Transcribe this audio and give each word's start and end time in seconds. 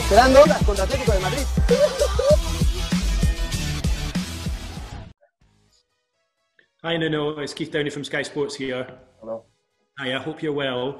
Esperando 0.00 0.40
horas 0.40 0.64
contra 0.64 0.82
Atlético 0.82 1.12
de 1.12 1.20
Madrid. 1.20 1.46
Hi, 6.82 6.98
Nuno. 6.98 7.38
It's 7.38 7.54
Keith 7.54 7.70
Downie 7.70 7.90
from 7.90 8.02
Sky 8.02 8.22
Sports 8.22 8.56
here. 8.56 8.84
Hello. 9.20 9.44
Hi, 10.00 10.16
I 10.16 10.18
hope 10.18 10.42
you're 10.42 10.52
well. 10.52 10.98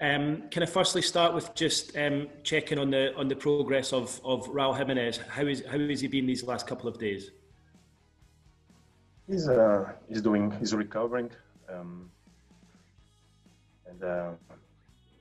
Um, 0.00 0.44
can 0.52 0.62
I 0.62 0.66
firstly 0.66 1.02
start 1.02 1.34
with 1.34 1.52
just 1.56 1.96
um, 1.96 2.28
checking 2.44 2.78
on 2.78 2.90
the 2.90 3.12
on 3.16 3.26
the 3.26 3.34
progress 3.34 3.92
of 3.92 4.20
of 4.24 4.46
Raul 4.46 4.76
Jimenez? 4.76 5.18
How 5.28 5.46
is 5.46 5.64
how 5.68 5.78
has 5.78 6.00
he 6.00 6.06
been 6.06 6.26
these 6.26 6.44
last 6.44 6.68
couple 6.68 6.88
of 6.88 6.96
days? 6.96 7.32
He's 9.26 9.48
uh, 9.48 9.94
he's 10.08 10.22
doing 10.22 10.52
he's 10.60 10.72
recovering, 10.74 11.30
um, 11.68 12.12
and 13.90 14.04
uh, 14.04 14.30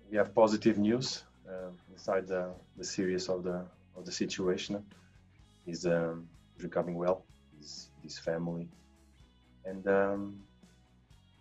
we 0.09 0.17
have 0.17 0.34
positive 0.34 0.77
news 0.77 1.23
uh, 1.48 1.70
inside 1.91 2.27
the, 2.27 2.49
the 2.77 2.84
series 2.84 3.27
of 3.27 3.44
the 3.44 3.66
of 3.98 4.05
the 4.05 4.11
situation. 4.11 4.84
He's 5.66 5.85
um, 5.85 6.27
recovering 6.61 6.97
well. 6.97 7.23
His 7.58 7.89
his 8.03 8.17
family, 8.17 8.67
and 9.66 9.85
um, 9.88 10.39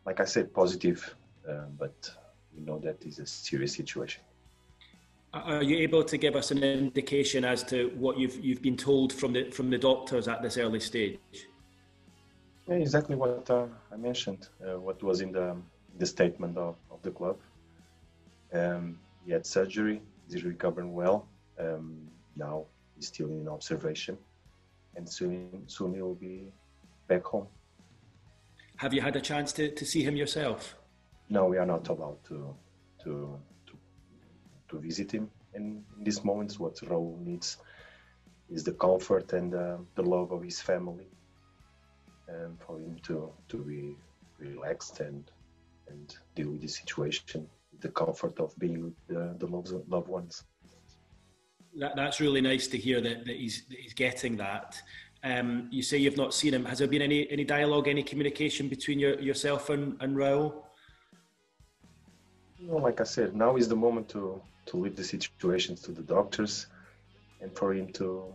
like 0.05 0.21
I 0.21 0.25
said, 0.25 0.53
positive, 0.53 1.15
uh, 1.49 1.67
but 1.79 2.11
we 2.55 2.63
know 2.65 2.79
that 2.81 3.05
is 3.05 3.19
a 3.19 3.27
serious 3.27 3.75
situation. 3.75 4.23
Are 5.35 5.63
you 5.63 5.77
able 5.77 6.05
to 6.05 6.17
give 6.17 6.35
us 6.37 6.51
an 6.51 6.65
indication 6.65 7.45
as 7.45 7.63
to 7.65 7.93
what 7.97 8.19
you've 8.19 8.43
you've 8.45 8.63
been 8.63 8.77
told 8.77 9.13
from 9.13 9.33
the 9.35 9.51
from 9.51 9.71
the 9.71 9.79
doctors 9.79 10.27
at 10.27 10.43
this 10.43 10.57
early 10.57 10.81
stage? 10.81 11.19
Yeah, 12.67 12.77
exactly 12.77 13.17
what 13.17 13.49
uh, 13.51 13.67
I 13.93 13.97
mentioned. 13.97 14.49
Uh, 14.63 14.79
what 14.81 15.03
was 15.03 15.21
in 15.21 15.33
the 15.33 15.57
the 15.99 16.07
statement 16.07 16.57
of, 16.57 16.77
of 16.91 17.03
the 17.03 17.11
club. 17.11 17.37
Um, 18.53 18.99
he 19.25 19.33
had 19.33 19.45
surgery. 19.45 20.01
He's 20.31 20.45
recovering 20.45 20.95
well. 20.95 21.29
Um, 21.59 22.09
now 22.37 22.67
he's 22.95 23.09
still 23.09 23.29
in 23.29 23.49
observation, 23.49 24.17
and 24.97 25.09
soon 25.09 25.65
soon 25.67 25.95
he 25.95 26.03
will 26.03 26.15
be 26.15 26.53
back 27.09 27.25
home. 27.25 27.49
Have 28.77 28.95
you 28.95 29.01
had 29.01 29.17
a 29.17 29.21
chance 29.21 29.53
to, 29.55 29.71
to 29.75 29.85
see 29.85 30.03
him 30.03 30.17
yourself? 30.17 30.77
No, 31.29 31.47
we 31.47 31.59
are 31.59 31.67
not 31.67 31.89
allowed 31.89 32.23
to 32.25 32.55
to 33.03 33.39
to, 33.67 33.73
to 34.69 34.79
visit 34.79 35.13
him. 35.13 35.31
And 35.55 35.83
in 35.97 36.05
these 36.05 36.25
moments, 36.25 36.61
what 36.61 36.77
Raul 36.77 37.19
needs 37.21 37.57
is 38.49 38.63
the 38.65 38.73
comfort 38.73 39.33
and 39.33 39.55
uh, 39.55 39.79
the 39.95 40.03
love 40.03 40.31
of 40.31 40.43
his 40.43 40.61
family, 40.61 41.09
and 42.29 42.59
for 42.61 42.79
him 42.79 42.97
to 43.05 43.33
to 43.49 43.57
be 43.57 43.97
relaxed 44.39 45.01
and 45.01 45.31
and 45.91 46.17
deal 46.35 46.51
with 46.51 46.61
the 46.61 46.69
situation, 46.69 47.49
the 47.81 47.89
comfort 47.89 48.39
of 48.41 48.59
being 48.59 48.83
with 48.85 48.95
the, 49.07 49.35
the 49.39 49.47
loved, 49.47 49.73
loved 49.89 50.09
ones. 50.09 50.45
That, 51.77 51.97
that's 51.97 52.21
really 52.21 52.41
nice 52.41 52.67
to 52.69 52.79
hear 52.79 53.01
that, 53.01 53.25
that 53.27 53.37
he's 53.37 53.65
that 53.69 53.79
he's 53.79 53.95
getting 53.95 54.37
that. 54.39 54.81
Um, 55.23 55.69
you 55.71 55.83
say 55.83 55.99
you've 55.99 56.17
not 56.17 56.33
seen 56.33 56.55
him. 56.55 56.65
Has 56.65 56.79
there 56.79 56.89
been 56.89 57.03
any 57.03 57.31
any 57.31 57.45
dialogue, 57.45 57.89
any 57.89 58.03
communication 58.03 58.69
between 58.69 58.99
your, 58.99 59.21
yourself 59.21 59.71
and, 59.71 59.97
and 60.01 60.17
Raul? 60.17 60.63
You 62.59 62.69
know, 62.69 62.77
like 62.77 63.01
I 63.01 63.05
said, 63.05 63.37
now 63.37 63.57
is 63.57 63.69
the 63.69 63.77
moment 63.77 64.09
to 64.11 64.41
to 64.67 64.77
leave 64.77 64.97
the 64.97 65.05
situations 65.05 65.81
to 65.83 65.93
the 65.93 66.03
doctors, 66.03 66.67
and 67.41 67.55
for 67.57 67.75
him 67.75 67.93
to 67.95 68.33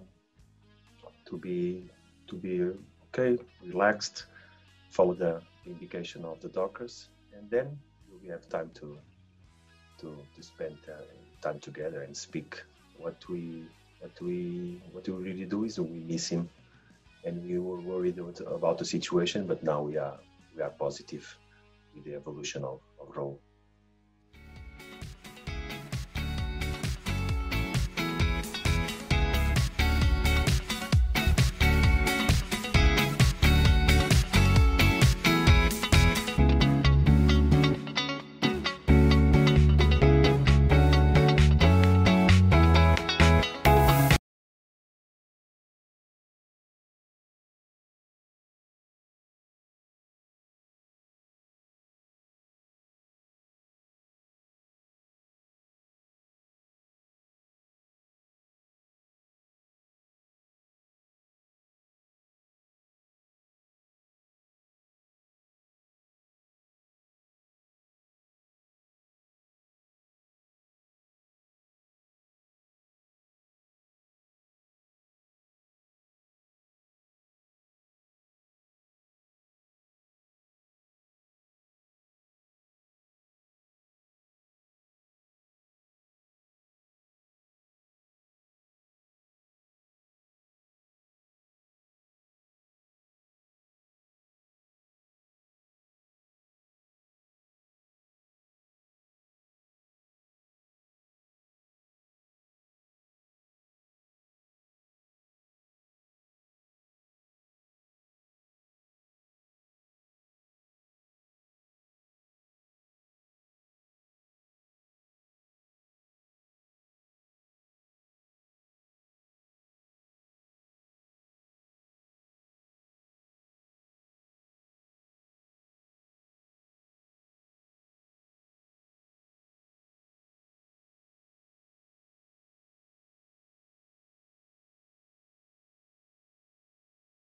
to 1.25 1.37
be 1.37 1.89
to 2.27 2.35
be 2.35 2.71
okay, 3.07 3.41
relaxed, 3.65 4.25
follow 4.89 5.13
the 5.13 5.41
indication 5.65 6.23
of 6.25 6.39
the 6.41 6.49
doctors, 6.49 7.09
and 7.37 7.49
then 7.49 7.77
we 8.21 8.29
have 8.29 8.47
time 8.49 8.71
to 8.75 8.97
to 9.99 10.15
to 10.35 10.43
spend 10.43 10.77
uh, 10.87 11.01
time 11.41 11.59
together 11.59 12.01
and 12.01 12.15
speak. 12.15 12.61
What 12.97 13.17
we 13.29 13.65
what 13.99 14.19
we 14.21 14.81
what 14.91 15.07
we 15.07 15.13
really 15.13 15.45
do 15.45 15.63
is 15.65 15.79
we 15.79 15.99
miss 15.99 16.27
him, 16.27 16.49
and 17.25 17.43
we 17.47 17.59
were 17.59 17.81
worried 17.81 18.19
about 18.47 18.77
the 18.77 18.85
situation, 18.85 19.47
but 19.47 19.63
now 19.63 19.81
we 19.81 19.97
are 19.97 20.19
we 20.55 20.61
are 20.61 20.69
positive 20.71 21.25
with 21.95 22.05
the 22.05 22.15
evolution 22.15 22.63
of, 22.63 22.79
of 22.99 23.07
Raul. 23.15 23.37